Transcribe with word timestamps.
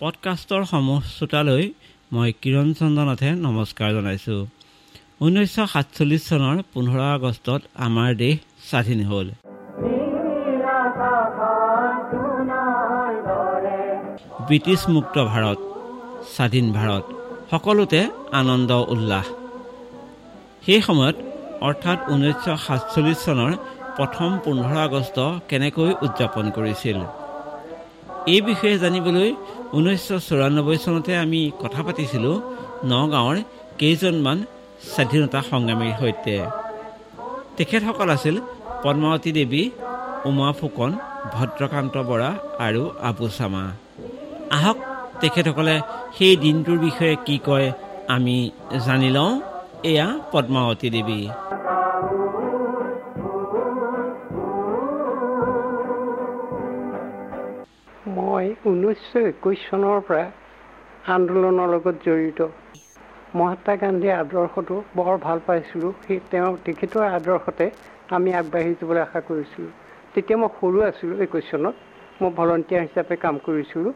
পডকাষ্টৰ 0.00 0.62
সমূহ 0.70 1.00
শ্ৰোতালৈ 1.14 1.64
মই 2.12 2.30
কিৰণ 2.42 2.68
চন্দ্ৰ 2.78 3.04
নাথে 3.08 3.28
নমস্কাৰ 3.46 3.90
জনাইছোঁ। 3.96 4.40
ঊনৈছশ 5.24 5.70
সাতচল্লিছ 5.72 6.22
চনৰ 6.28 6.56
পোন্ধৰ 6.72 7.00
আগষ্টত 7.16 7.60
আমাৰ 7.86 8.10
দেশ 8.22 8.36
স্বাধীন 8.68 9.00
হ'ল। 9.10 9.26
ব্ৰিটিছ 14.48 14.82
মুক্ত 14.94 15.16
ভাৰত 15.32 15.58
স্বাধীন 16.34 16.66
ভাৰত 16.72 17.04
সকলোতে 17.50 18.00
আনন্দ 18.32 18.70
উল্লাস। 18.94 19.26
সেই 20.66 20.80
সময়ত 20.82 21.16
অৰ্থাৎ 21.68 21.98
ঊনৈছশ 22.12 22.58
সাতচল্লিছ 22.66 23.18
চনৰ 23.26 23.52
প্ৰথম 23.96 24.30
পোন্ধৰ 24.44 24.76
আগষ্ট 24.86 25.16
কেনেকৈ 25.48 25.90
উদযাপন 26.06 26.44
কৰিছিল? 26.50 26.98
এই 28.34 28.40
বিষয়ে 28.40 28.76
জানিবলৈ 28.78 29.28
ঊনৈছশ 29.76 30.22
চৌৰান্নব্বৈ 30.28 30.76
চনতে 30.84 31.12
আমি 31.24 31.40
কথা 31.62 31.80
পাতিছিলোঁ 31.86 32.36
নগাঁৱৰ 32.92 33.36
কেইজনমান 33.80 34.38
স্বাধীনতা 34.92 35.40
সংগ্ৰামীৰ 35.50 35.94
সৈতে। 36.00 36.34
তেখেতসকল 37.56 38.08
আছিল 38.16 38.36
পদ্মাৱতী 38.84 39.30
দেৱী 39.38 39.62
উমা 40.28 40.50
ফুকন 40.58 40.90
ভদ্ৰকান্ত 41.34 41.94
বৰা 42.10 42.30
আৰু 42.66 42.82
আবু 43.08 43.26
চামা। 43.36 43.64
আহক 44.56 44.76
তেখেতসকলে 45.20 45.74
সেই 46.16 46.34
দিনটোৰ 46.44 46.78
বিষয়ে 46.86 47.14
কি 47.26 47.36
কয় 47.46 47.68
আমি 48.14 48.36
জানি 48.86 49.10
লওঁ। 49.16 49.32
এয়া 49.90 50.06
পদ্মাৱতী 50.32 50.88
দেৱী। 50.96 51.20
ঊনৈছশ 58.64 59.14
একৈছ 59.22 59.60
চনৰ 59.64 59.98
পৰা 60.06 60.24
আন্দোলনৰ 61.14 61.68
লগত 61.70 61.96
জড়িত। 62.04 62.40
মহাত্মা 63.38 63.74
গান্ধীৰ 63.82 64.14
আদৰ্শটো 64.16 64.76
বৰ 64.96 65.14
ভাল 65.20 65.38
পাইছিলোঁ। 65.46 65.90
সেই 66.04 66.20
তেওঁ 66.30 66.50
তেখেতৰ 66.64 67.04
আদৰ্শতে 67.10 67.66
আমি 68.10 68.30
আগবাঢ়ি 68.40 68.72
যাবলৈ 68.80 69.00
আশা 69.02 69.20
কৰিছিলোঁ। 69.28 69.72
তেতিয়া 70.14 70.38
মই 70.40 70.50
সৰু 70.56 70.78
আছিলোঁ 70.86 71.16
একৈছ 71.24 71.44
চনত। 71.50 71.74
মই 72.20 72.30
ভলণ্টিয়াৰ 72.38 72.82
হিচাপে 72.86 73.16
কাম 73.20 73.34
কৰিছিলোঁ। 73.46 73.92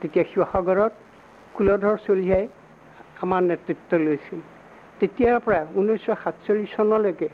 তেতিয়া 0.00 0.24
শিৱসাগৰত 0.30 0.92
কুলধৰ 1.54 1.96
চলিহাই 2.06 2.44
আমাৰ 3.22 3.40
নেতৃত্ব 3.46 3.90
লৈছিল। 4.02 4.40
তেতিয়াৰ 5.00 5.38
পৰা 5.44 5.60
ঊনৈছশ 5.74 6.18
সাতচল্লিছ 6.22 6.70
চনলৈকে 6.74 7.28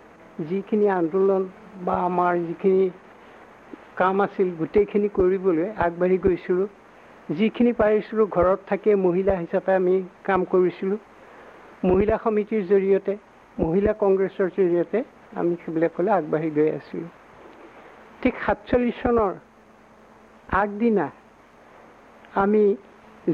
যিখিনি 0.47 0.87
আন্দোলন 0.95 1.43
বা 1.87 1.95
আমাৰ 2.05 2.33
যিখিনি 2.47 2.85
কাম 4.03 4.17
আছিল 4.21 4.49
গোটেইখিনি 4.59 5.09
কৰিবলৈ 5.19 5.67
আগবাঢ়ি 5.79 6.19
গৈছিলোঁ। 6.19 6.69
যিখিনি 7.37 7.73
পাৰিছিলোঁ 7.73 8.27
ঘৰত 8.29 8.59
থাকিয়ে 8.69 8.97
মহিলা 8.97 9.35
হিচাপে 9.37 9.73
আমি 9.75 9.95
কাম 10.25 10.41
কৰিছিলোঁ। 10.45 10.99
মহিলা 11.85 12.17
সমিতিৰ 12.25 12.63
জৰিয়তে 12.67 13.13
মহিলা 13.57 13.93
কংগ্ৰেছৰ 13.93 14.49
জৰিয়তে 14.57 14.99
আমি 15.37 15.53
সেইবিলাকলৈ 15.63 16.11
আগবাঢ়ি 16.11 16.51
গৈ 16.51 16.69
আছিলোঁ। 16.71 17.11
ঠিক 18.23 18.35
সাতচল্লিছ 18.47 18.97
চনৰ 19.03 19.33
আগদিনা 20.55 21.07
আমি 22.35 22.63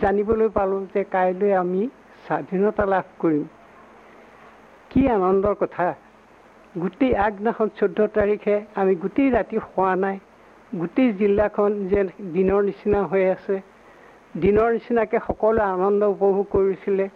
জানিবলৈ 0.00 0.48
পালোঁ 0.48 0.80
যে 0.94 1.02
কাইলৈ 1.10 1.50
আমি 1.52 1.82
স্বাধীনতা 2.26 2.84
লাভ 2.84 3.06
কৰিম। 3.18 3.44
কি 4.90 5.02
আনন্দৰ 5.08 5.54
কথা! 5.54 5.86
গোটেই 6.74 7.12
আগদিনাখন 7.26 7.68
চৈধ্য 7.78 7.98
তাৰিখে 8.14 8.54
আমি 8.74 8.92
গোটেই 8.94 9.28
ৰাতি 9.30 9.56
শোৱা 9.66 9.92
নাই। 9.96 10.16
গোটেই 10.72 11.10
জিলাখন 11.18 11.70
যেন 11.90 12.06
দিনৰ 12.34 12.60
নিচিনা 12.68 13.00
হৈ 13.10 13.24
আছে। 13.34 13.56
দিনৰ 14.34 14.68
নিচিনাকৈ 14.76 15.18
সকলোৱে 15.28 15.62
আনন্দ 15.74 16.02
উপভোগ 16.14 16.46
কৰিছিলে। 16.52 17.06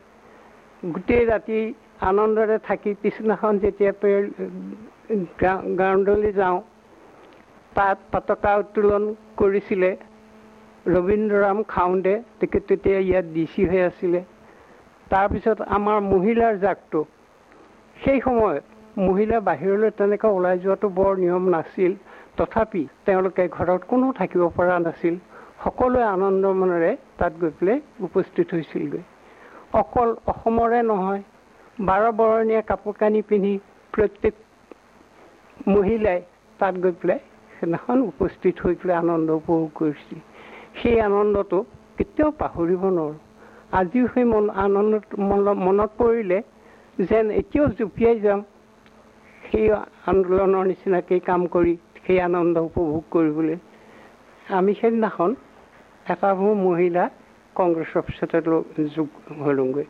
গোটেই 0.82 1.24
ৰাতি 1.26 1.58
আনন্দৰে 2.10 2.56
থাকি 2.68 2.90
পিছদিনাখন 3.02 3.52
যেতিয়া 3.64 3.92
গ্ৰাউণ্ডলৈ 5.78 6.32
যাওঁ 6.40 6.58
তাত 7.72 7.98
পতাকা 8.12 8.52
উত্তোলন 8.62 9.04
কৰিছিলে 9.36 9.90
ৰবীন্দ্ৰৰাম 10.86 11.58
খাউণ্ডে 11.68 12.14
তেখেত 12.40 12.62
তেতিয়া 12.68 12.98
ইয়াত 12.98 13.26
ডি 13.34 13.44
চি 13.52 13.62
হৈ 13.70 13.80
আছিলে। 13.88 14.20
তাৰপিছত 15.06 15.58
আমাৰ 15.76 15.98
মহিলাৰ 16.12 16.54
জাকটো। 16.64 17.00
সেই 17.96 18.18
সময়ত 18.20 18.64
মহিলা 18.98 19.36
বাহিৰলৈ 19.48 19.90
তেনেকৈ 19.98 20.30
ওলাই 20.38 20.56
যোৱাটো 20.64 20.88
বৰ 20.98 21.12
নিয়ম 21.22 21.44
নাছিল। 21.54 21.92
তথাপি 22.38 22.82
তেওঁলোকে 23.06 23.44
ঘৰত 23.56 23.82
কোনো 23.90 24.06
থাকিব 24.18 24.42
পৰা 24.56 24.76
নাছিল। 24.86 25.14
সকলোৱে 25.64 26.02
আনন্দ 26.16 26.44
মনেৰে 26.60 26.92
তাত 27.18 27.32
গৈ 27.40 27.50
পেলাই 27.58 27.78
উপস্থিত 28.06 28.46
হৈছিলগৈ। 28.54 29.02
অকল 29.80 30.08
অসমৰে 30.32 30.80
নহয় 30.90 31.22
বাৰ 31.78 32.02
বৰণীয়া 32.20 32.62
কাপোৰ 32.70 32.94
কানি 33.00 33.20
পিন্ধি 33.28 33.54
প্ৰত্যেক 33.94 34.34
মহিলাই 35.68 36.20
তাত 36.60 36.74
গৈ 36.82 36.92
পেলাই 37.00 37.20
সেইদিনাখন 37.52 37.98
উপস্থিত 38.12 38.54
হৈ 38.64 38.74
পেলাই 38.80 38.96
আনন্দ 39.04 39.28
উপভোগ 39.40 39.68
কৰিছিল। 39.78 40.18
সেই 40.78 40.96
আনন্দটো 41.08 41.58
কেতিয়াও 41.98 42.30
পাহৰিব 42.42 42.82
নোৱাৰোঁ। 42.96 43.20
আজিও 43.78 44.06
সেই 44.14 44.26
মন 44.32 44.44
আনন্দ 44.64 44.92
মনত 45.66 45.90
পৰিলে 46.00 46.38
যেন 47.08 47.26
এতিয়াও 47.40 47.66
জুপিয়াই 47.78 48.16
যাম। 48.24 48.40
সেই 49.42 49.66
আন্দোলনৰ 50.10 50.64
নিচিনাকৈ 50.70 51.18
কাম 51.28 51.42
কৰি 51.54 51.74
সেই 52.04 52.18
আনন্দ 52.28 52.56
উপভোগ 52.68 53.02
কৰিবলৈ 53.14 53.56
আমি 54.58 54.72
সেইদিনাখন 54.80 55.30
এটা 56.12 56.28
বহু 56.38 56.52
মহিলা 56.68 57.04
কংগ্ৰেছ 57.56 57.92
অফিচতে 58.00 58.38
যোগ 58.96 59.08
হ'লোগৈ। 59.44 59.86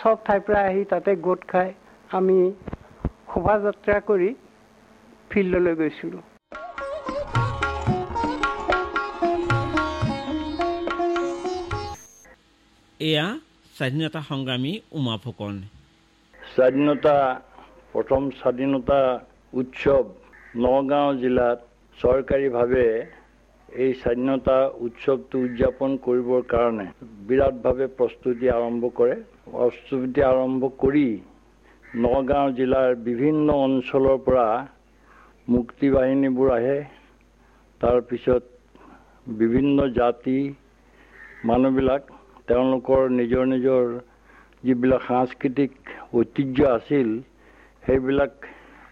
চব 0.00 0.16
ঠাইৰ 0.26 0.40
পৰা 0.46 0.60
আহি 0.70 0.82
তাতে 0.92 1.10
গোট 1.26 1.40
খাই 1.50 1.68
আমি 2.18 2.36
শোভাযাত্ৰা 3.30 3.96
কৰি 4.08 4.30
ফিল্ডলৈ 5.30 5.74
গৈছিলোঁ। 5.80 6.22
এয়া 13.00 13.26
স্বাধীনতা 13.76 14.20
সংগ্ৰামী 14.30 14.72
উমা 14.98 15.16
ফুকন। 15.22 15.54
স্বাধীনতা 16.54 17.16
প্ৰথম 17.92 18.22
স্বাধীনতা 18.40 18.98
উৎসৱ। 19.60 20.06
নগাঁও 20.50 21.10
জিলাত 21.14 21.58
চৰকাৰীভাৱে 21.98 22.86
এই 23.68 23.92
স্বাধীনতা 23.94 24.56
উৎসৱটো 24.80 25.36
উদযাপন 25.40 25.92
কৰিবৰ 26.02 26.42
কাৰণে 26.48 26.86
বিৰাটভাৱে 27.28 27.86
প্ৰস্তুতি 27.98 28.50
আৰম্ভ 28.50 28.90
কৰে। 28.96 29.14
প্ৰস্তুতি 29.46 30.24
আৰম্ভ 30.24 30.70
কৰি 30.78 31.04
নগাঁও 32.00 32.50
জিলাৰ 32.52 32.88
বিভিন্ন 33.04 33.58
অঞ্চলৰ 33.60 34.18
পৰা 34.26 34.46
মুক্তি 35.48 35.90
বাহিনীবোৰ 35.90 36.50
আহে 36.50 36.78
তাৰপিছত 37.80 38.42
বিভিন্ন 39.38 39.88
জাতি 39.94 40.38
মানুহবিলাক 41.44 42.14
তেওঁলোকৰ 42.48 43.00
নিজৰ 43.16 43.44
নিজৰ 43.48 43.84
যিবিলাক 44.64 45.02
সাংস্কৃতিক 45.06 45.72
ঐতিহ্য 46.14 46.58
আছিল 46.70 47.08
সেইবিলাক 47.82 48.32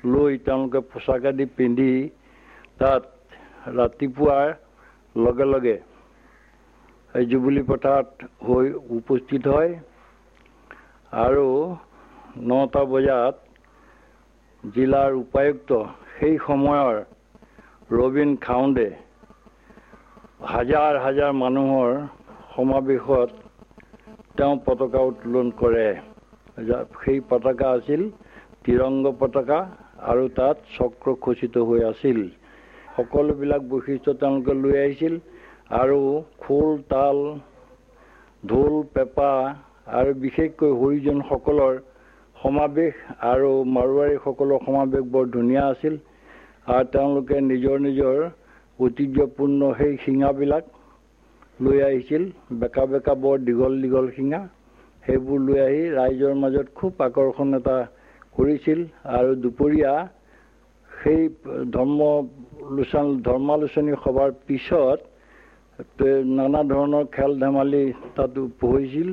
লৈ 0.09 0.33
তেওঁলোকে 0.47 0.81
পোচাক 0.91 1.27
আদি 1.31 1.47
পিন্ধি 1.57 1.93
তাত 2.79 3.03
ৰাতিপুৱাৰ 3.77 4.49
লগে 5.17 5.47
লগে 5.49 5.77
এই 7.15 7.25
জুবুলি 7.31 7.63
পথাৰত 7.69 8.09
হৈ 8.47 8.67
উপস্থিত 8.99 9.43
হয় 9.49 9.73
আৰু 11.19 11.47
নটা 12.49 12.83
বজাত 12.93 13.35
জিলাৰ 14.65 15.11
উপায়ুক্ত 15.15 15.71
সেই 16.15 16.35
সময়ৰ 16.47 16.95
ৰবীন 17.93 18.31
খাউণ্ডে 18.45 18.89
হাজাৰ 20.49 20.93
হাজাৰ 21.05 21.33
মানুহৰ 21.39 21.91
সমাৱেশত 22.53 23.31
তেওঁ 24.37 24.55
পতাকা 24.67 25.01
উত্তোলন 25.09 25.49
কৰে। 25.61 25.89
সেই 27.01 27.19
পতাকা 27.31 27.69
আছিল 27.73 28.03
তিৰংগ 28.65 29.05
পতাকা। 29.21 29.59
আৰু 29.99 30.25
তাত 30.35 30.57
চক্ৰ 30.73 31.15
খচিত 31.21 31.55
হৈ 31.69 31.81
আছিল। 31.85 32.19
সকলোবিলাক 32.97 33.63
বৈশিষ্ট্য 33.71 34.13
তেওঁলোকে 34.21 34.55
লৈ 34.57 34.75
আহিছিল 34.79 35.15
আৰু 35.77 35.99
খোল 36.39 36.69
তাল 36.89 37.19
ঢোল 38.43 38.75
পেঁপা 38.95 39.31
আৰু 39.99 40.11
বিশেষকৈ 40.23 40.71
হৰিজনসকলৰ 40.81 41.75
সমাৱেশ 42.37 42.95
আৰু 43.29 43.51
মাৰোৱাৰীসকলৰ 43.73 44.59
সমাৱেশ 44.67 45.05
বৰ 45.13 45.25
ধুনীয়া 45.33 45.63
আছিল 45.67 45.95
আৰু 46.69 46.85
তেওঁলোকে 46.93 47.37
নিজৰ 47.47 47.77
নিজৰ 47.87 48.17
ঐতিহ্যপূৰ্ণ 48.79 49.61
সেই 49.79 49.95
শিঙাবিলাক 50.05 50.65
লৈ 51.61 51.79
আহিছিল। 51.83 52.23
বেকা 52.61 52.85
বেকা 52.87 53.15
বৰ 53.23 53.37
দীঘল 53.47 53.73
দীঘল 53.83 54.07
শিঙা 54.17 54.41
সেইবোৰ 55.03 55.39
লৈ 55.43 55.59
আহি 55.61 55.83
ৰাইজৰ 55.93 56.35
মাজত 56.43 56.67
খুব 56.75 56.93
আকৰ্ষণ 57.05 57.49
এটা 57.55 57.77
কৰিছিল 58.39 58.79
আৰু 59.19 59.31
দুপৰীয়া 59.45 59.93
সেই 60.91 61.21
ধৰ্মলোচন 61.75 63.07
ধৰ্মালোচনী 63.29 63.93
সভাৰ 64.05 64.31
পিছত 64.47 64.99
নানা 66.39 66.61
ধৰণৰ 66.73 67.05
খেল 67.15 67.33
ধেমালি 67.43 67.83
তাত 68.17 68.35
পঢ়িছিল 68.61 69.09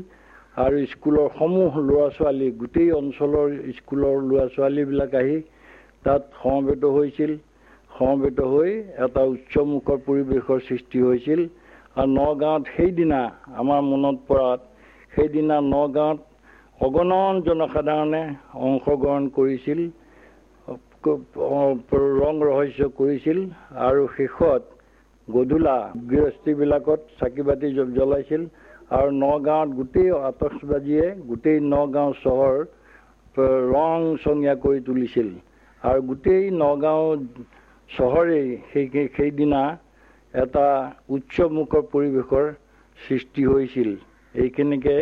আৰু 0.58 0.78
স্কুলৰ 0.92 1.28
সমূহ 1.38 1.72
ল'ৰা 1.90 2.08
ছোৱালী 2.18 2.48
গোটেই 2.62 2.90
অঞ্চলৰ 3.00 3.48
স্কুলৰ 3.78 4.16
ল'ৰা 4.30 4.46
ছোৱালীবিলাক 4.56 5.12
আহি 5.22 5.38
তাত 6.06 6.22
সমবেত 6.42 6.84
হৈছিল। 6.96 7.32
সমবেত 7.92 8.40
হৈ 8.52 8.72
এটা 9.06 9.22
উচ্চমুখৰ 9.34 9.98
পৰিৱেশৰ 10.08 10.60
সৃষ্টি 10.70 11.00
হৈছিল। 11.08 11.42
আৰু 11.96 12.10
নগাঁৱত 12.14 12.64
সেইদিনা 12.76 13.22
আমাৰ 13.62 13.80
মনত 13.92 14.18
পৰাত 14.30 14.60
সেইদিনা 15.14 15.58
নগাঁৱত 15.68 16.20
অগণন 16.80 17.36
জনসাধাৰণে 17.46 18.24
অংশগ্ৰহণ 18.68 19.24
কৰিছিল 19.38 19.80
ৰং 22.22 22.36
ৰহস্য 22.48 22.82
কৰিছিল 23.00 23.40
আৰু 23.88 24.02
শেষত 24.18 24.64
গধূলা 25.28 25.78
গৃহস্থীবিলাকত 26.10 27.00
চাকি 27.20 27.42
বাতি 27.48 27.68
জ্বলাইছিল 27.98 28.42
আৰু 28.98 29.10
নগাঁৱত 29.24 29.70
গোটেই 29.80 30.10
আতচবাজীয়ে 30.30 31.08
গোটেই 31.30 31.60
নগাঁও 31.74 32.12
চহৰ 32.24 32.56
ৰং 33.74 34.00
চঙীয়া 34.24 34.56
কৰি 34.64 34.80
তুলিছিল। 34.88 35.30
আৰু 35.84 36.00
গোটেই 36.10 36.44
নগাঁও 36.64 37.06
চহৰেই 37.90 38.48
সেই 38.72 38.86
সেইদিনা 39.16 39.62
এটা 40.34 40.68
উচ্চমুখৰ 41.16 41.84
পৰিৱেশৰ 41.94 42.46
সৃষ্টি 42.98 43.44
হৈছিল। 43.52 43.90
এইখিনিকে 44.36 44.98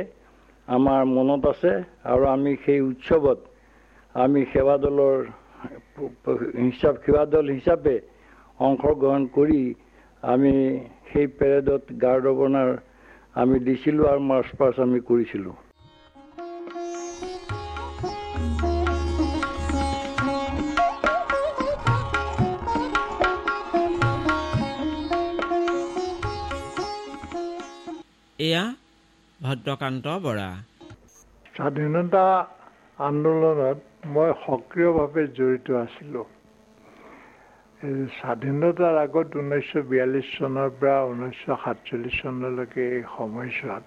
আমাৰ 0.67 1.05
মনত 1.07 1.45
আছে 1.47 1.71
আৰু 2.05 2.23
আমি 2.27 2.51
সেই 2.65 2.79
উৎসৱত 2.81 3.39
আমি 4.15 4.43
সেৱা 4.51 4.75
দলৰ 4.79 5.15
হিচাপ 6.59 6.95
সেৱা 7.03 7.23
দল 7.27 7.49
হিচাপে 7.51 7.95
অংশগ্ৰহণ 8.59 9.25
কৰি 9.33 9.59
আমি 10.23 10.53
সেই 11.09 11.27
পেৰেডত 11.35 11.83
গাৰ্ড 11.99 12.25
অৱনাৰ 12.33 12.69
আমি 13.35 13.59
দিছিলোঁ 13.65 14.07
আৰু 14.07 14.21
মাৰ্চ 14.25 14.49
পাষ্ট 14.57 14.79
আমি 14.81 14.99
কৰিছিলোঁ। 15.03 15.55
ভদ্ৰকান্ত 29.43 30.05
বৰা। 30.25 30.49
স্বাধীনতা 31.55 32.25
আন্দোলনত 33.07 33.79
মই 34.13 34.29
সক্ৰিয়ভাৱে 34.43 35.23
জড়িত 35.37 35.67
আছিলোঁ। 35.79 36.25
স্বাধীনতাৰ 38.17 38.95
আগত 39.01 39.29
ঊনৈছশ 39.41 39.83
বিয়াল্লিছ 39.89 40.27
চনৰ 40.35 40.69
পৰা 40.79 40.97
ঊনৈছশ 41.09 41.57
সাতচল্লিছ 41.63 42.15
চনলৈকে 42.19 42.81
এই 42.95 43.01
সময়ছোৱাত 43.15 43.83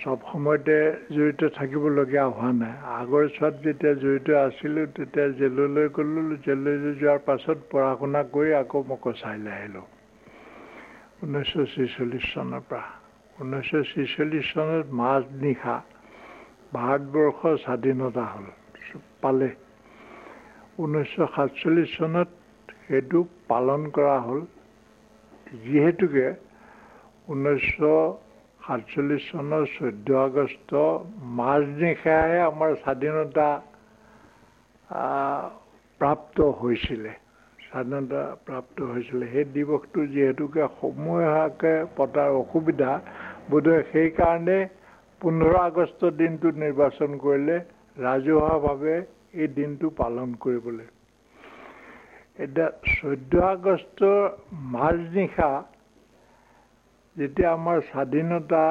চব 0.00 0.18
সময়তে 0.30 0.76
জড়িত 1.14 1.40
থাকিবলগীয়া 1.58 2.26
হোৱা 2.28 2.50
নাই। 2.60 2.74
আগৰ 3.00 3.24
চোৱাত 3.36 3.54
যেতিয়া 3.64 3.94
জড়িত 4.02 4.28
আছিলোঁ 4.46 4.86
তেতিয়া 4.96 5.26
জেললৈ 5.40 5.86
গ'লোঁ। 5.96 6.38
জেললৈ 6.46 6.76
যোৱাৰ 7.00 7.20
পাছত 7.26 7.58
পঢ়া 7.70 7.92
শুনা 8.00 8.20
কৰি 8.34 8.50
আকৌ 8.62 8.78
মই 8.88 8.98
কচাইলৈ 9.04 9.52
আহিলোঁ। 9.58 9.86
ঊনৈছশ 11.22 11.74
চনৰ 12.26 12.62
পৰা। 12.68 12.86
ঊনৈছশ 13.38 13.90
ছিচল্লিছ 13.94 14.46
চনত 14.52 14.86
মাজনিশা 15.00 15.74
ভাৰতবৰ্ষৰ 16.72 17.54
স্বাধীনতা 17.64 18.24
হ'ল। 18.32 18.46
পালে। 19.22 19.50
ঊনৈছশ 20.78 21.30
সাতচল্লিছ 21.36 21.88
চনত 21.96 22.28
সেইটো 22.82 23.18
পালন 23.48 23.80
কৰা 23.96 24.16
হ'ল। 24.26 24.40
যিহেতুকে 25.64 26.26
ঊনৈছশ 27.28 27.72
সাতচল্লিছ 28.66 29.22
চনৰ 29.30 29.64
চৈধ্য 29.76 30.08
আগষ্ট 30.26 30.70
মাজনিশাহে 31.38 32.38
আমাৰ 32.50 32.70
স্বাধীনতা 32.82 33.48
প্ৰাপ্ত 36.00 36.36
হৈছিলে। 36.60 37.12
স্বাধীনতা 37.72 38.22
প্ৰাপ্ত 38.46 38.78
হৈছিলে। 38.92 39.26
সেই 39.32 39.44
দিৱসটো 39.54 40.00
যিহেতুকে 40.14 40.62
সমূহীয়াকৈ 40.78 41.76
পতাৰ 41.96 42.30
অসুবিধা 42.38 42.90
বোধহয় 43.50 43.82
সেইকাৰণে 43.92 44.58
পোন্ধৰ 45.20 45.54
আগষ্ট 45.60 46.00
দিনটো 46.20 46.48
নিৰ্বাচন 46.62 47.10
কৰিলে 47.24 47.56
ৰাজহুৱাভাৱে 47.98 48.96
এই 49.34 49.48
দিনটো 49.58 49.86
পালন 50.00 50.28
কৰিবলৈ। 50.44 50.88
এতিয়া 52.38 52.68
চৈধ্য 52.90 53.32
আগষ্টৰ 53.46 54.20
মাজনিশা 54.74 55.50
যেতিয়া 57.16 57.48
আমাৰ 57.52 57.78
স্বাধীনতা 57.88 58.64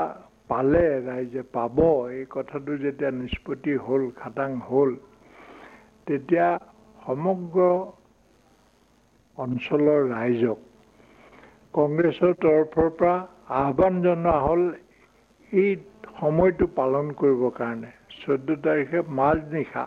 পালে 0.49 0.85
ৰাইজে 1.07 1.43
পাব 1.55 1.77
এই 2.11 2.25
কথাটো 2.29 2.77
যেতিয়া 2.77 3.11
নিষ্পত্তি 3.17 3.73
হ'ল 3.85 4.03
খাটাং 4.19 4.51
হ'ল 4.67 4.91
তেতিয়া 6.07 6.47
সমগ্ৰ 6.99 7.59
অঞ্চলৰ 9.41 9.99
ৰাইজক। 10.09 10.59
কংগ্ৰেছৰ 11.73 12.33
তৰফৰ 12.41 12.89
পৰা 12.99 13.15
আহ্বান 13.59 14.01
জনোৱা 14.01 14.35
হ'ল 14.39 14.63
এই 15.51 15.71
সময়টো 16.19 16.65
পালন 16.75 17.05
কৰিবৰ 17.19 17.51
কাৰণে। 17.57 17.91
চৈধ্য 18.17 18.57
তাৰিখে 18.65 18.99
মাজনিশা 19.19 19.85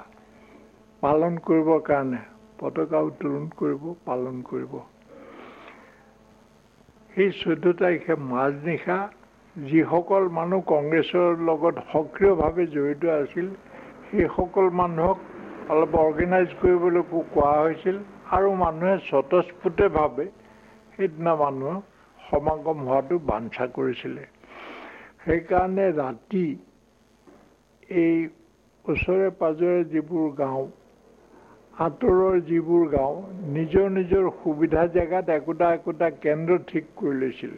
পালন 1.02 1.34
কৰিবৰ 1.46 1.80
কাৰণে 1.88 2.20
পতাকা 2.58 3.00
উত্তোলন 3.08 3.44
কৰিব 3.56 3.82
পালন 4.04 4.40
কৰিব। 4.42 4.72
সেই 7.12 7.30
চৈধ্য 7.40 7.72
তাৰিখে 7.80 8.14
মাজনিশা 8.28 8.98
যিসকল 9.56 10.24
মানুহ 10.32 10.60
কংগ্ৰেছৰ 10.66 11.28
লগত 11.48 11.76
সক্ৰিয়ভাৱে 11.92 12.64
জড়িত 12.66 13.02
আছিল 13.16 13.46
সেইসকল 14.08 14.66
মানুহক 14.80 15.18
অলপ 15.70 15.92
অৰ্গেনাইজ 15.98 16.48
কৰিবলৈকো 16.62 17.18
কোৱা 17.34 17.54
হৈছিল। 17.60 17.96
আৰু 18.34 18.50
মানুহে 18.60 18.94
স্বতঃস্ফূৰ্তভাৱে 19.08 20.26
সেইদিনা 20.92 21.32
মানুহ 21.40 21.72
সমাগম 22.20 22.78
হোৱাটো 22.88 23.16
বাঞ্ছা 23.30 23.64
কৰিছিলে। 23.76 24.24
সেইকাৰণে 25.24 25.86
ৰাতি 25.98 26.46
এই 27.98 28.16
ওচৰে 28.84 29.28
পাঁজৰে 29.40 29.84
যিবোৰ 29.92 30.26
গাঁও 30.38 30.64
আঁতৰৰ 31.84 32.34
যিবোৰ 32.48 32.82
গাঁও 32.90 33.14
নিজৰ 33.54 33.86
নিজৰ 33.94 34.24
সুবিধা 34.42 34.82
জেগাত 34.96 35.26
একোটা 35.38 35.66
একোটা 35.78 36.08
কেন্দ্ৰ 36.24 36.58
ঠিক 36.70 36.84
কৰি 36.96 37.14
লৈছিল। 37.20 37.54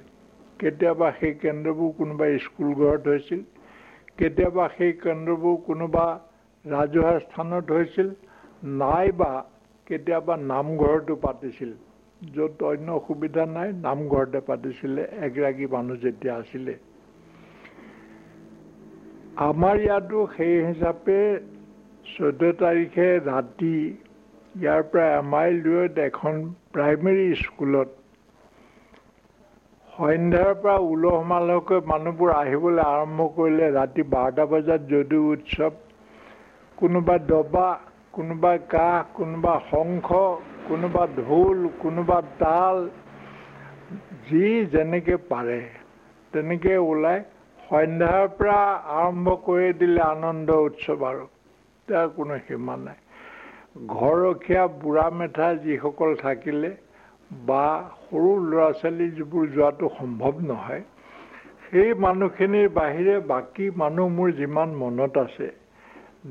কেতিয়াবা 0.61 1.09
সেই 1.19 1.35
কেন্দ্ৰবোৰ 1.43 1.91
কোনোবা 1.99 2.27
স্কুল 2.45 2.71
ঘৰত 2.81 3.05
হৈছিল 3.13 3.41
কেতিয়াবা 4.19 4.65
সেই 4.77 4.93
কেন্দ্ৰবোৰ 5.03 5.57
কোনোবা 5.67 6.07
ৰাজহুৱা 6.65 7.13
স্থানত 7.25 7.67
হৈছিল 7.77 8.09
নাইবা 8.81 9.33
কেতিয়াবা 9.87 10.35
নামঘৰতো 10.53 11.15
পাতিছিল। 11.25 11.73
য'ত 12.35 12.59
অন্য 12.71 12.89
সুবিধা 13.07 13.45
নাই 13.57 13.69
নামঘৰতে 13.81 14.41
পাতিছিলে 14.49 15.03
এগৰাকী 15.27 15.67
মানুহ 15.75 15.97
যেতিয়া 16.05 16.35
আছিলে। 16.37 16.75
আমাৰ 19.45 19.77
ইয়াতো 19.85 20.19
সেই 20.37 20.55
হিচাপে 20.69 21.19
চৈধ্য 22.07 22.43
তাৰিখে 22.61 23.07
ৰাতি 23.27 23.77
ইয়াৰ 24.57 24.83
পৰা 24.91 25.07
এমাইল 25.19 25.57
দূৰত 25.65 25.95
এখন 26.09 26.35
প্ৰাইমেৰী 26.75 27.27
স্কুলত 27.41 27.89
সন্ধ্যাৰ 29.89 30.53
পৰা 30.63 30.77
উলহ 30.87 31.17
মালহকৈ 31.29 31.81
মানুহবোৰ 31.91 32.31
আহিবলৈ 32.35 32.83
আৰম্ভ 32.87 33.21
কৰিলে 33.37 33.67
ৰাতি 33.77 34.03
বাৰটা 34.15 34.45
বজাত 34.53 34.81
যদিও 34.91 35.23
উৎসৱ 35.35 35.73
কোনোবা 36.79 37.17
দবা 37.31 37.69
কোনোবা 38.17 38.53
কাহ 38.73 38.99
কোনোবা 39.15 39.55
শংখ 39.71 40.09
কোনোবা 40.69 41.03
ঢোল 41.19 41.59
কোনোবা 41.79 42.19
তাল 42.39 42.77
যি 44.29 44.47
যেনেকৈ 44.73 45.17
পাৰে 45.31 45.59
তেনেকৈ 46.33 46.79
ওলাই 46.85 47.19
সন্ধ্যাৰ 47.59 48.25
পৰা 48.39 48.61
আৰম্ভ 48.97 49.35
কৰি 49.47 49.69
দিলে 49.79 50.03
আনন্দ 50.07 50.49
উৎসৱ 50.63 51.05
আৰু। 51.09 51.25
তাৰ 51.89 52.07
কোনো 52.17 52.39
সীমা 52.47 52.77
নাই। 52.79 52.99
ঘৰখীয়া 53.95 54.65
বুঢ়া 54.81 55.07
মেথা 55.19 55.49
যিসকল 55.65 56.11
থাকিলে 56.17 56.71
বা 57.47 57.67
সৰু 58.01 58.31
ল'ৰা 58.47 58.69
ছোৱালী 58.81 59.07
যিবোৰ 59.17 59.45
যোৱাটো 59.55 59.87
সম্ভৱ 59.99 60.35
নহয় 60.47 60.83
সেই 61.65 61.91
মানুহখিনিৰ 62.01 62.69
বাহিৰে 62.75 63.15
বাকী 63.27 63.67
মানুহ 63.77 64.07
মোৰ 64.17 64.35
যিমান 64.41 64.75
মনত 64.83 65.15
আছে 65.19 65.49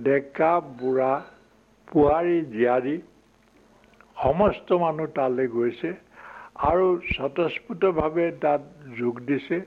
ডেকা 0.03 0.53
বুঢ়া 0.79 1.13
পোৱাৰী 1.91 2.37
জীয়াৰী 2.53 2.95
সমস্ত 4.23 4.67
মানুহ 4.83 5.07
তালৈ 5.17 5.47
গৈছে 5.55 5.89
আৰু 6.69 6.85
স্বতঃস্ফূৰ্তভাৱে 7.15 8.27
তাত 8.43 8.61
যোগ 8.99 9.15
দিছে 9.29 9.57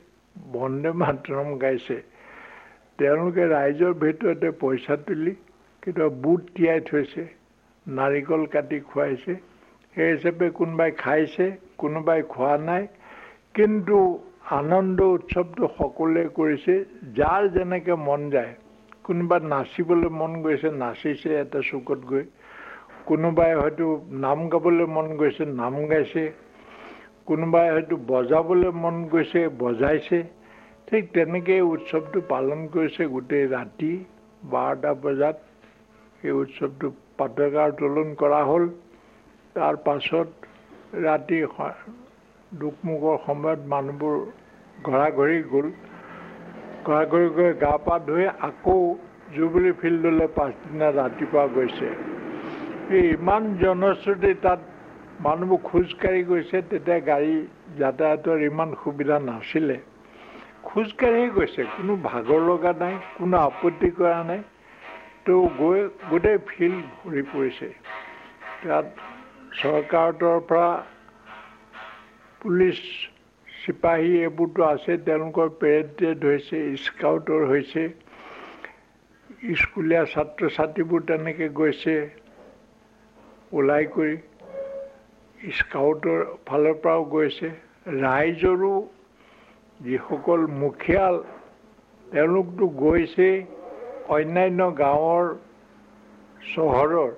বন্দে 0.52 0.90
মাতৰম 1.02 1.48
গাইছে। 1.64 1.96
তেওঁলোকে 2.98 3.44
ৰাইজৰ 3.54 3.92
ভিতৰতে 4.04 4.48
পইচা 4.62 4.94
তুলি 5.06 5.34
কেতিয়াবা 5.82 6.16
বুট 6.22 6.40
তিয়াই 6.54 6.80
থৈছে 6.88 7.22
নাৰিকল 7.86 8.42
কাটি 8.54 8.78
খুৱাইছে। 8.90 9.32
সেই 9.94 10.08
হিচাপে 10.14 10.46
কোনোবাই 10.60 10.90
খাইছে 11.02 11.46
কোনোবাই 11.82 12.22
খোৱা 12.32 12.54
নাই। 12.68 12.84
কিন্তু 13.56 13.96
আনন্দ 14.58 14.98
উৎসৱটো 15.16 15.64
সকলোৱে 15.78 16.24
কৰিছে 16.38 16.74
যাৰ 17.18 17.42
যেনেকৈ 17.54 17.96
মন 18.08 18.20
যায়। 18.34 18.52
কোনোবা 19.08 19.36
নাচিবলৈ 19.52 20.10
মন 20.20 20.32
গৈছে 20.44 20.68
নাচিছে 20.78 21.30
এটা 21.42 21.60
চুকত 21.68 22.00
গৈ। 22.10 22.24
কোনোবাই 23.06 23.52
হয়তো 23.60 23.86
নাম 24.24 24.38
গাবলৈ 24.52 24.86
মন 24.96 25.06
গৈছে 25.20 25.44
নাম 25.60 25.74
গাইছে। 25.90 26.24
কোনোবাই 27.28 27.68
হয়তো 27.74 27.94
বজাবলৈ 28.08 28.70
মন 28.82 28.96
গৈছে 29.12 29.40
বজাইছে। 29.58 30.18
ঠিক 30.88 31.02
তেনেকৈ 31.14 31.60
উৎসৱটো 31.72 32.18
পালন 32.28 32.60
কৰিছে 32.74 33.02
গোটেই 33.14 33.44
ৰাতি 33.54 33.92
বাৰটা 34.52 34.90
বজাত। 35.04 35.36
এই 36.22 36.32
উৎসৱটো 36.42 36.86
পতাকা 37.18 37.62
উত্তোলন 37.70 38.08
কৰা 38.20 38.40
হ'ল। 38.44 38.64
তাৰ 39.56 39.74
পাছত 39.86 40.28
ৰাতি 41.04 41.38
দুখমুখৰ 42.52 43.16
সময়ত 43.26 43.60
মানুহবোৰ 43.72 44.14
ঘৰা 44.86 45.08
ঘৰি 45.18 45.38
গ'ল। 45.52 45.66
ঘৰা 46.86 47.02
ঘৰি 47.12 47.28
গৈ 47.36 47.50
গা 47.64 47.74
পা 47.86 47.94
ধুই 48.08 48.24
আকৌ 48.48 48.78
জুবলি 49.34 49.72
ফিল্ডলৈ 49.80 50.28
পাছদিনা 50.36 50.88
ৰাতিপুৱা 51.00 51.44
গৈছে। 51.56 51.88
এই 52.96 53.04
ইমান 53.16 53.42
জনশ্ৰুতি 53.62 54.32
তাত 54.44 54.60
মানুহবোৰ 55.26 55.60
খোজকাঢ়ি 55.68 56.22
গৈছে 56.30 56.56
তেতিয়া 56.70 56.98
গাড়ী 57.10 57.34
যাতায়াতৰ 57.80 58.38
ইমান 58.50 58.70
সুবিধা 58.82 59.16
নাছিলে। 59.28 59.76
খোজকাঢ়ি 60.68 61.24
গৈছে 61.36 61.62
কোনো 61.76 61.92
ভাগৰ 62.10 62.40
লগা 62.50 62.72
নাই 62.82 62.94
কোনো 63.18 63.36
আপত্তি 63.48 63.90
কৰা 63.98 64.20
নাই। 64.30 64.40
তো 65.24 65.32
গৈ 65.60 65.80
গোটেই 66.10 66.38
ফিল্ড 66.48 66.82
ভৰি 66.98 67.22
পৰিছে। 67.32 67.68
তাত 68.62 68.86
চৰকাৰৰ 69.60 70.40
পৰা 70.48 70.70
পুলিচ 72.40 72.80
চিপাহী 73.68 74.10
এইবোৰতো 74.26 74.62
আছে 74.66 74.92
তেওঁলোকৰ 75.06 75.48
পেৰেড 75.62 76.20
হৈছে 76.24 76.58
স্কাউটৰ 76.84 77.42
হৈছে 77.50 77.82
স্কুলীয়া 79.58 80.02
ছাত্ৰ 80.12 80.42
ছাত্ৰীবোৰ 80.56 81.00
তেনেকৈ 81.08 81.48
গৈছে 81.58 81.94
ওলাই 83.58 83.84
কৰি 83.96 84.14
স্কাউটৰ 85.56 86.18
ফালৰ 86.46 86.76
পৰাও 86.84 87.02
গৈছে। 87.14 87.48
ৰাইজৰো 88.04 88.72
যিসকল 89.80 90.40
মুখীয়াল 90.62 91.16
তেওঁলোকতো 92.06 92.64
গৈছেই 92.82 93.36
অন্যান্য 94.16 94.60
গাঁৱৰ 94.82 95.26
চহৰৰ 96.54 97.10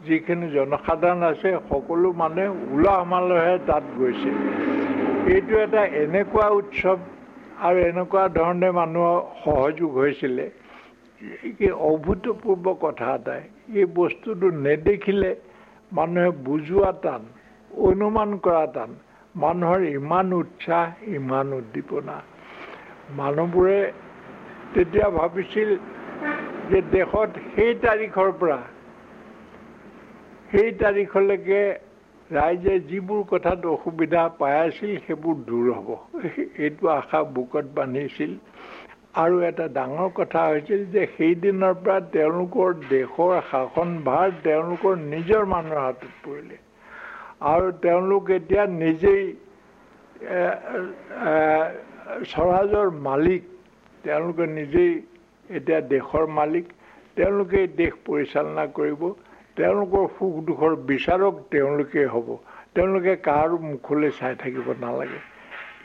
যিখিনি 0.00 0.46
জনসাধাৰণ 0.56 1.20
আছে 1.32 1.50
সকলো 1.70 2.08
মানুহে 2.22 2.48
উলাহ 2.74 2.98
মালহে 3.12 3.54
তাত 3.68 3.84
গৈছে। 3.98 4.30
এইটো 5.28 5.54
এটা 5.64 5.82
এনেকুৱা 6.02 6.46
উৎসৱ 6.58 6.98
আৰু 7.66 7.78
এনেকুৱা 7.90 8.24
ধৰণে 8.36 8.68
মানুহৰ 8.76 9.18
সহযোগ 9.42 9.90
হৈছিলে। 10.00 10.46
কি 11.58 11.68
অভূতপূৰ্ব 11.88 12.66
কথা 12.84 13.08
এটাই 13.16 13.42
এই 13.80 13.86
বস্তুটো 13.98 14.46
নেদেখিলে 14.66 15.30
মানুহে 15.92 16.30
বুজোৱা 16.46 16.90
টান 17.02 17.22
অনুমান 17.70 18.30
কৰা 18.44 18.64
টান 18.74 18.90
মানুহৰ 19.34 19.80
ইমান 19.98 20.26
উৎসাহ 20.40 20.86
ইমান 21.18 21.46
উদ্দীপনা। 21.58 22.16
মানুহবোৰে 23.20 23.80
তেতিয়া 24.74 25.08
ভাবিছিল 25.18 25.70
যে 26.70 26.78
দেশত 26.96 27.30
সেই 27.54 27.72
তাৰিখৰ 27.84 28.28
পৰা 28.40 28.58
সেই 30.50 30.70
তাৰিখলৈকে 30.82 31.60
ৰাইজে 32.30 32.74
যিবোৰ 32.88 33.22
কথাত 33.30 33.60
অসুবিধা 33.68 34.20
পাই 34.38 34.54
আছিল 34.58 34.90
সেইবোৰ 35.06 35.36
দূৰ 35.46 35.66
হ'ব। 35.76 35.88
এইটো 36.58 36.90
আশা 36.92 37.20
বুকত 37.34 37.66
বান্ধিছিল। 37.74 38.32
আৰু 39.16 39.36
এটা 39.46 39.66
ডাঙৰ 39.74 40.10
কথা 40.14 40.40
হৈছিল 40.48 40.80
যে 40.92 41.02
সেইদিনৰ 41.14 41.74
পৰা 41.80 41.96
তেওঁলোকৰ 42.12 42.68
দেশৰ 42.88 43.32
শাসনভাৰ 43.50 44.26
তেওঁলোকৰ 44.44 44.92
নিজৰ 45.04 45.42
মানুহৰ 45.52 45.80
হাতত 45.86 46.12
পৰিলে। 46.24 46.56
আৰু 47.50 47.66
তেওঁলোক 47.82 48.30
এতিয়া 48.30 48.64
নিজেই 48.76 49.22
স্বৰাজৰ 52.26 52.86
মালিক। 53.06 53.42
তেওঁলোকে 54.04 54.44
নিজেই 54.52 54.92
এতিয়া 55.50 55.80
দেশৰ 55.90 56.24
মালিক। 56.38 56.66
তেওঁলোকে 57.16 57.60
দেশ 57.76 57.92
পৰিচালনা 58.06 58.64
কৰিব। 58.78 59.02
তেওঁলোকৰ 59.56 60.04
সুখ 60.18 60.34
দুখৰ 60.48 60.72
বিচাৰক 60.90 61.34
তেওঁলোকে 61.50 62.02
হ'ব। 62.12 62.28
তেওঁলোকে 62.74 63.14
কাৰো 63.28 63.56
মুখলৈ 63.70 64.10
চাই 64.18 64.34
থাকিব 64.42 64.68
নালাগে। 64.84 65.20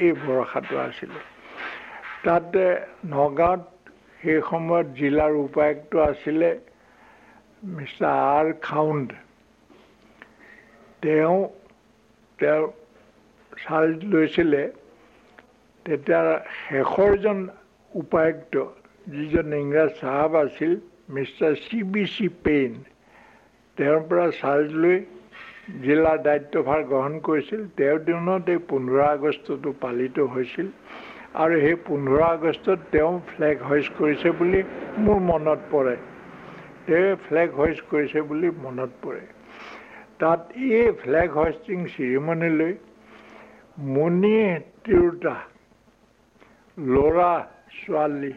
এই 0.06 0.12
ভৰসাটো 0.24 0.76
আছিলে। 0.78 1.20
তাতে 2.26 2.64
নগাঁৱত 3.14 3.64
সেই 4.22 4.40
সময়ত 4.50 4.88
জিলাৰ 5.00 5.34
উপায়ুক্ত 5.48 5.94
আছিলে 6.12 6.50
মিষ্টাৰ 7.76 8.18
আৰ 8.38 8.48
খাউণ্ড। 8.62 9.08
তেওঁ 11.02 11.38
তেওঁ 12.40 12.64
চাৰ্জ 13.64 13.96
লৈছিলে। 14.14 14.64
তেতিয়া 15.86 16.22
শেষৰজন 16.70 17.40
উপায়ুক্ত 17.92 18.56
যিজন 19.08 19.48
ইংৰাজ 19.54 19.90
চাহাব 20.02 20.32
আছিল 20.36 20.72
mister 21.16 21.54
C 21.66 21.78
B 21.94 22.04
C 22.16 22.28
Paine. 22.46 22.74
তেওঁৰ 23.78 24.02
পৰা 24.10 24.26
চাৰ্জ 24.42 24.68
লৈ 24.84 24.98
জিলাৰ 25.86 26.18
দায়িত্বভাৰ 26.28 26.82
গ্ৰহণ 26.92 27.14
কৰিছিল। 27.28 27.62
তেওঁৰ 27.78 28.00
দিনত 28.08 28.50
এই 28.54 28.60
পোন্ধৰ 28.72 29.02
আগষ্টটো 29.06 29.72
পালিত 29.84 30.18
হৈছিল 30.34 30.68
আৰু 31.44 31.56
সেই 31.64 31.78
পোন্ধৰ 31.88 32.22
আগষ্টত 32.34 32.80
তেওঁ 32.92 33.14
ফ্লেগ 33.32 33.56
হইচ 33.70 33.88
কৰিছে 34.00 34.30
বুলি 34.40 34.60
মোৰ 35.06 35.20
মনত 35.30 35.60
পৰে। 35.72 35.96
তেওঁ 36.88 37.16
ফ্লেগ 37.28 37.50
হইচ 37.60 37.80
কৰিছে 37.92 38.20
বুলি 38.30 38.52
মনত 38.66 38.92
পৰে। 39.04 39.24
তাত 40.20 40.42
এই 40.80 40.88
ফ্লেগ 41.02 41.30
হইষ্টিং 41.40 41.78
চিৰিমনীলৈ 41.94 42.74
মণি 43.96 44.38
তিৰোতা 44.86 45.36
ল'ৰা 46.78 47.32
ছোৱালী 47.80 48.34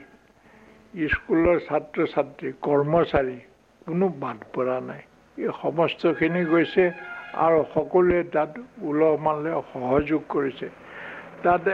স্কুলৰ 1.08 1.56
ছাত্ৰ 1.68 1.98
ছাত্ৰী 2.14 2.48
কৰ্মচাৰী 2.66 3.38
কোনো 3.86 4.06
বাদ 4.22 4.38
পৰা 4.54 4.78
নাই। 4.88 5.02
সমস্তখিনি 5.60 6.42
গৈছে 6.52 6.84
আৰু 7.44 7.58
সকলোৱে 7.74 8.20
তাত 8.34 8.52
উলহ 8.90 9.10
মালহে 9.24 9.52
সহযোগ 9.72 10.20
কৰিছে। 10.34 10.66
তাতে 11.44 11.72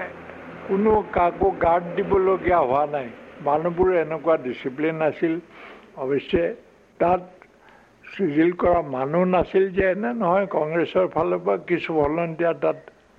কোনো 0.68 0.90
কাকো 1.16 1.49
গাৰ্ড 1.64 1.85
দিবলগীয়া 1.97 2.61
হোৱা 2.71 2.85
নাই। 2.94 3.09
মানুহবোৰ 3.47 3.88
এনেকুৱা 4.04 4.35
ডিচিপ্লিন 4.47 4.97
আছিল 5.09 5.33
অৱশ্যে 6.04 6.42
তাত 7.00 7.23
চিজিল 8.04 8.50
কৰা 8.62 8.80
মানুহ 8.97 9.23
নাছিল 9.35 9.64
যে 9.76 9.85
এনে 9.94 10.11
নহয় 10.23 10.47
কংগ্ৰেছৰ 10.56 11.06
ফালৰ 11.14 11.40
পৰা 11.44 11.56
কিছু 11.71 11.90
ভলণ্টিয়াৰ 12.00 12.56
তাত 12.64 12.78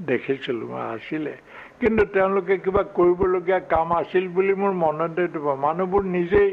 দেখিছিলোঁ 0.10 0.70
আছিলে। 0.96 1.34
কিন্তু 1.80 2.04
তেওঁলোকে 2.16 2.56
কিবা 2.64 2.84
কৰিবলগীয়া 2.98 3.60
কাম 3.74 3.90
আছিল 4.02 4.25
বুলি 4.36 4.54
মোৰ 4.62 4.74
মনতে 4.84 5.24
দিব 5.34 5.46
মানুহবোৰ 5.66 6.04
নিজেই 6.18 6.50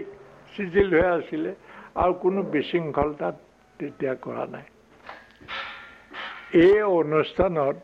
চিজিল 0.54 0.88
হৈ 0.96 1.08
আছিলে 1.18 1.50
আৰু 2.02 2.12
কোনো 2.24 2.40
বিশৃংখল 2.54 3.10
তাত 3.20 3.36
তেতিয়া 3.82 4.14
কৰা 4.24 4.44
নাই। 4.54 4.66
এই 6.64 6.78
অনুষ্ঠানত 7.00 7.76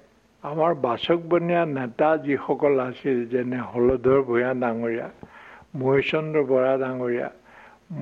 আমাৰ 0.45 0.73
বাচকবনীয়া 0.87 1.63
নেতা 1.79 2.09
যিসকল 2.27 2.75
আছিল 2.89 3.19
যেনে 3.33 3.59
হলধৰ 3.71 4.21
ভূঞা 4.29 4.53
ডাঙৰীয়া 4.63 5.07
মহিচন্দ্ৰ 5.83 6.41
বৰা 6.53 6.75
ডাঙৰীয়া 6.85 7.29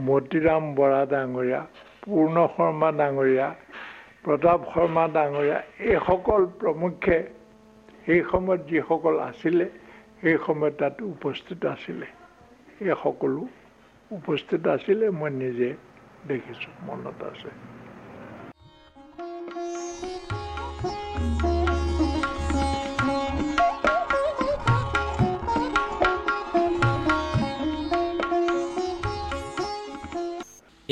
মতিৰাম 0.06 0.64
বৰা 0.78 1.02
ডাঙৰীয়া 1.12 1.60
পূৰ্ণ 2.02 2.36
শৰ্মা 2.54 2.88
ডাঙৰীয়া 3.00 3.48
প্ৰতাপ 4.24 4.60
শৰ্মা 4.72 5.04
ডাঙৰীয়া 5.16 5.58
এইসকল 5.90 6.42
প্ৰমুখ্যে 6.60 7.18
সেই 8.04 8.20
সময়ত 8.30 8.60
যিসকল 8.70 9.14
আছিলে 9.28 9.66
সেই 10.20 10.36
সময়ত 10.46 10.74
তাত 10.80 10.96
উপস্থিত 11.14 11.60
আছিলে। 11.74 12.06
এই 12.80 12.94
সকলো 13.04 13.42
উপস্থিত 14.10 14.62
আছিলে 14.76 15.06
মই 15.18 15.30
নিজে 15.42 15.68
দেখিছোঁ 16.28 16.72
মনত 16.88 17.18
আছে। 17.30 17.50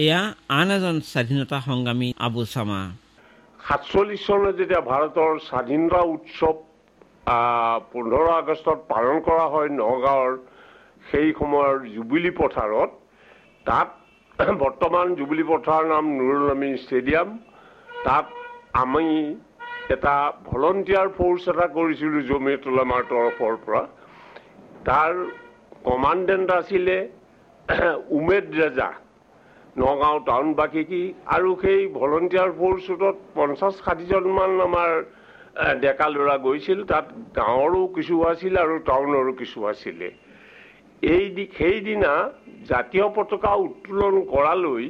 এয়া 0.03 0.21
আন 0.59 0.69
এজন 0.77 0.97
স্বাধীনতা 1.13 1.59
সংগ্ৰামী 1.69 2.09
আবু 2.27 2.43
চামা। 2.53 2.81
সাতচল্লিছ 3.67 4.21
চনত 4.27 4.55
যেতিয়া 4.61 4.83
ভাৰতৰ 4.91 5.33
স্বাধীনতা 5.49 6.01
উৎসৱ 6.15 6.57
পোন্ধৰ 7.93 8.27
আগষ্টত 8.41 8.79
পালন 8.93 9.17
কৰা 9.27 9.47
হয় 9.53 9.71
নগাঁৱৰ 9.83 10.33
সেই 11.11 11.29
সময়ৰ 11.41 11.75
জুবিলি 11.95 12.33
পথাৰত 12.41 12.91
তাত 13.67 13.89
বৰ্তমান 14.63 15.07
জুবিলি 15.19 15.45
পথাৰৰ 15.53 15.85
নাম 15.95 16.05
নুৰুল 16.19 16.51
আমিন 16.57 16.75
ষ্টেডিয়াম। 16.87 17.29
তাত 18.07 18.27
আমি 18.83 19.07
এটা 19.95 20.17
ভলণ্টিয়াৰ 20.51 21.09
ফ'ৰ্চ 21.17 21.43
এটা 21.53 21.67
কৰিছিলোঁ 21.77 22.23
জমিয়তুল 22.31 22.77
আমাৰ 22.87 23.03
তৰফৰ 23.13 23.55
পৰা। 23.65 23.83
তাৰ 24.89 25.13
কমাণ্ডেণ্ট 25.87 26.49
আছিলে 26.61 26.97
উমেদ 28.19 28.47
ৰেজা। 28.61 28.91
নগাঁও 29.83 30.19
টাউনবাসী 30.31 30.83
কি 30.91 31.03
আৰু 31.37 31.51
সেই 31.63 31.81
ভলণ্টিয়াৰ 31.99 32.51
ফ'ৰ্চটোত 32.59 33.17
পঞ্চাছ 33.37 33.75
ষাঠিজনমান 33.87 34.53
আমাৰ 34.69 34.91
ডেকা 35.83 36.07
ল'ৰা 36.15 36.37
গৈছিল। 36.47 36.79
তাত 36.91 37.07
গাঁৱৰো 37.39 37.81
কিছু 37.97 38.15
আছিল 38.33 38.55
আৰু 38.65 38.75
টাউনৰো 38.91 39.33
কিছু 39.41 39.59
আছিলে। 39.73 40.09
এই 41.15 41.25
সেইদিনা 41.59 42.13
জাতীয় 42.71 43.07
পতাকা 43.17 43.53
উত্তোলন 43.67 44.15
কৰালৈ 44.35 44.87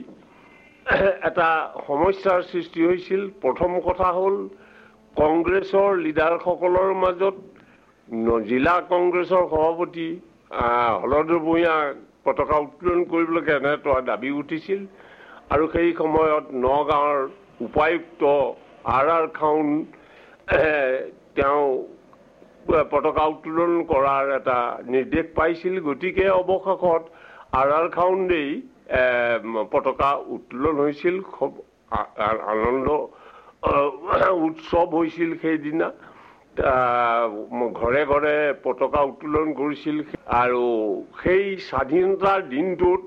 এটা 1.28 1.48
সমস্যাৰ 1.88 2.40
সৃষ্টি 2.52 2.80
হৈছিল। 2.88 3.22
প্ৰথম 3.44 3.70
কথা 3.88 4.08
হ'ল 4.18 4.36
কংগ্ৰেছৰ 5.14 5.90
লিডাৰসকলৰ 6.06 6.90
মাজত 7.04 7.36
জিলা 8.50 8.74
কংগ্ৰেছৰ 8.92 9.44
সভাপতি 9.52 10.08
হলধৰ 11.02 11.40
ভূঞা 11.46 11.76
পতাকা 12.24 12.56
উত্তোলন 12.66 13.00
কৰিবলৈ 13.12 13.42
কেনে 13.48 13.72
দাবী 14.10 14.30
উঠিছিল 14.40 14.80
আৰু 15.54 15.64
সেই 15.74 15.90
সময়ত 16.00 16.44
নগাঁৱৰ 16.66 17.20
উপায়ুক্ত 17.66 18.22
আৰ 18.96 19.06
আৰ 19.16 19.26
খাউন 19.38 19.66
তেওঁ 21.36 21.64
পতাকা 22.92 23.24
উত্তোলন 23.34 23.72
কৰাৰ 23.90 24.24
এটা 24.38 24.58
নিৰ্দেশ 24.92 25.26
পাইছিল। 25.38 25.74
গতিকে 25.88 26.24
অৱশেষত 26.40 27.02
আৰ 27.60 27.68
আৰ 27.78 27.86
খাউণ্ডেই 27.96 28.50
পতাকা 29.72 30.10
উত্তোলন 30.36 30.74
হৈছিল। 30.84 31.16
খুব 31.34 31.52
আনন্দ 32.52 32.88
উৎসৱ 34.46 34.86
হৈছিল 34.96 35.30
সেইদিনা। 35.42 35.88
ঘৰে 36.54 38.02
ঘৰে 38.06 38.34
পতাকা 38.62 39.00
উত্তোলন 39.10 39.48
কৰিছিল 39.58 39.96
আৰু 40.38 40.62
সেই 41.22 41.44
স্বাধীনতাৰ 41.68 42.40
দিনটোত 42.54 43.00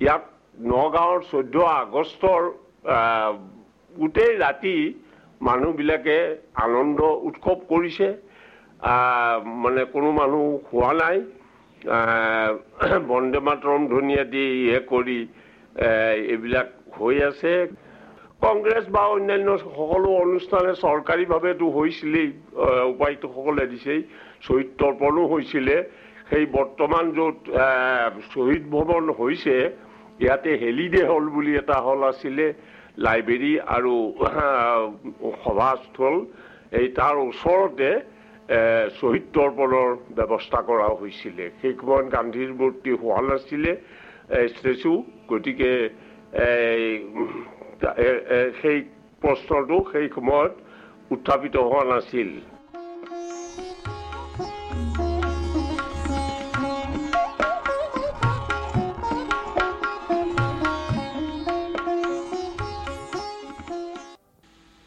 ইয়াত 0.00 0.24
নগাঁৱৰ 0.72 1.20
চৈধ্য 1.30 1.56
আগষ্টৰ 1.80 2.42
গোটেই 3.94 4.32
ৰাতি 4.44 4.76
মানুহবিলাকে 5.40 6.16
আনন্দ 6.64 6.98
উৎসৱ 7.28 7.58
কৰিছে। 7.68 8.08
মানে 9.62 9.84
কোনো 9.92 10.08
মানুহ 10.20 10.44
হোৱা 10.72 10.92
নাই। 11.00 11.18
বন্দে 13.12 13.40
মাতৰম 13.46 13.82
ধ্বনি 13.92 14.14
আদি 14.24 14.44
ইয়ে 14.64 14.78
কৰি 14.92 15.18
এইবিলাক 16.32 16.68
হৈ 16.96 17.16
আছে। 17.30 17.52
কংগ্ৰেছ 18.44 18.84
বা 18.94 19.02
অন্যান্য 19.16 19.48
সকলো 19.64 20.08
অনুষ্ঠানে 20.24 20.72
চৰকাৰীভাৱেতো 20.84 21.66
হৈছিলেই 21.76 22.28
উপায়ুক্তসকলে 22.92 23.64
দিছেই 23.72 24.00
শ্বহীদ 24.46 24.70
তৰ্পণো 24.80 25.22
হৈছিলে। 25.32 25.76
সেই 26.30 26.44
বৰ্তমান 26.56 27.04
য'ত 27.16 27.38
শ্বহীদ 28.32 28.64
ভৱন 28.74 29.04
হৈছে 29.18 29.54
ইয়াতে 30.24 30.50
হেলিডে 30.62 31.02
হল 31.10 31.24
বুলি 31.34 31.52
এটা 31.62 31.76
হল 31.86 32.00
আছিলে 32.10 32.46
লাইব্ৰেৰী 33.06 33.52
আৰু 33.76 33.94
সভাস্থল। 35.44 36.14
এই 36.80 36.86
তাৰ 36.98 37.14
ওচৰতে 37.28 37.90
শ্বহীদ 38.98 39.26
তৰ্পণৰ 39.36 39.90
ব্যৱস্থা 40.18 40.60
কৰা 40.68 40.88
হৈছিলে। 41.00 41.44
সেই 41.60 41.74
সময়ত 41.80 42.06
গান্ধীৰ 42.16 42.50
মূৰ্তি 42.60 42.90
হোৱা 43.00 43.20
নাছিলে 43.28 43.72
ষ্টেচু 44.56 44.92
গতিকে 45.30 45.72
সেই 48.62 48.78
প্ৰশ্নটো 49.22 49.76
সেই 49.92 50.08
সময়ত 50.14 50.52
উত্থাপিত 51.10 51.56
হোৱা 51.56 51.84
নাছিল 51.84 52.30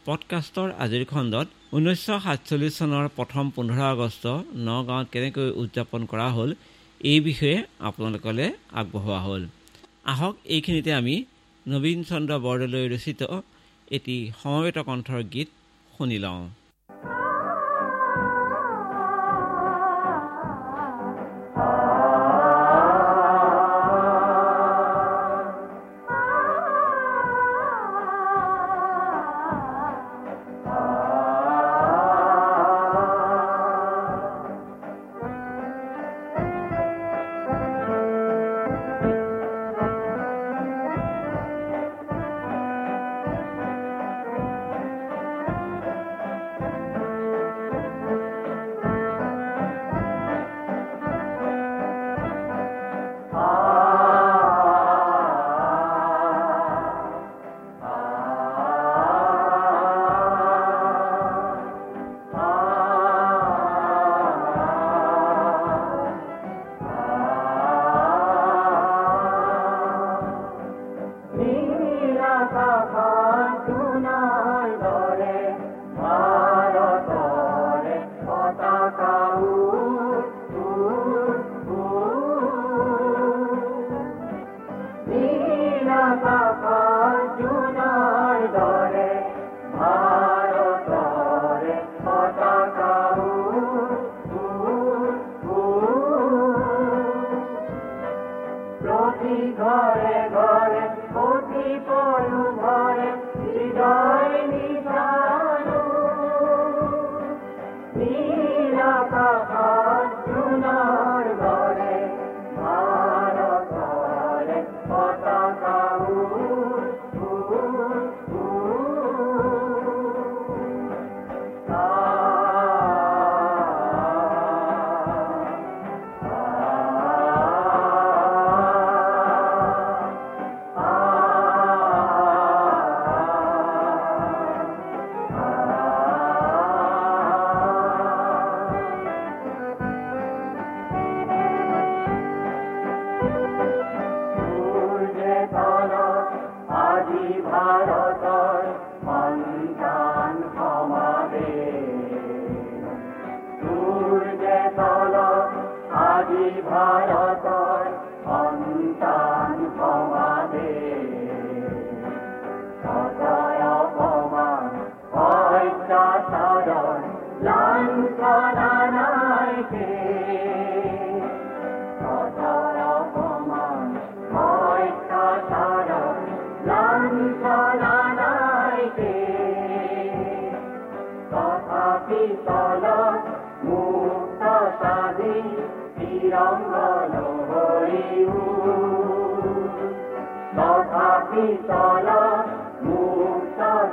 পডকাষ্টৰ 0.06 0.68
আজিৰ 0.78 1.04
খণ্ডত 1.04 1.46
ঊনৈছশ 1.74 2.22
সাতচল্লিছ 2.24 2.72
চনৰ 2.78 3.08
প্ৰথম 3.16 3.50
পোন্ধৰ 3.50 3.80
আগষ্ট 3.80 4.24
নগাঁৱত 4.66 5.06
কেনেকৈ 5.12 5.50
উদযাপন 5.50 6.06
কৰা 6.06 6.28
হ'ল 6.28 6.50
এই 7.04 7.20
বিষয়ে 7.20 7.56
আপোনালোকলৈ 7.78 8.48
আগবঢ়োৱা 8.72 9.20
হ'ল। 9.20 9.42
আহক 10.04 10.34
এইখিনিতে 10.44 10.92
আমি 10.92 11.24
নবীন 11.66 11.98
চন্দ্ৰ 12.08 12.36
বৰদলৈ 12.44 12.84
ৰচিত 12.88 13.20
এটি 13.90 14.16
সমবেত 14.40 14.78
কণ্ঠৰ 14.88 15.20
গীত 15.32 15.48
শুনি 15.92 16.18
লওঁ। 16.18 16.42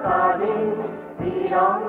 ताले 0.03 0.53
पीरा 1.19 1.85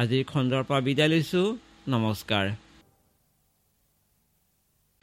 আজিৰ 0.00 0.22
খণ্ডৰ 0.28 0.62
পৰা 0.68 0.80
বিদায় 0.86 1.10
লৈছোঁ। 1.12 1.46
নমস্কাৰ। 1.88 2.46